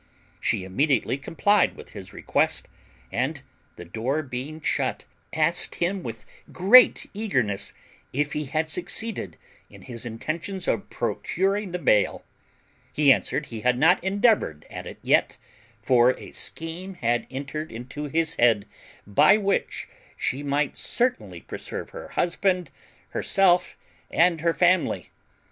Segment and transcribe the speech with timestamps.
[0.39, 2.67] She immediately complied with his request,
[3.11, 3.43] and,
[3.75, 7.71] the door being shut, asked him with great eagerness
[8.11, 9.37] if he had succeeded
[9.69, 12.25] in his intentions of procuring the bail.
[12.91, 15.37] He answered he had not endeavoured at it yet,
[15.79, 18.65] for a scheme had entered into his head
[19.05, 19.87] by which
[20.17, 22.71] she might certainly preserve her husband,
[23.11, 23.77] herself,
[24.09, 25.11] and her family.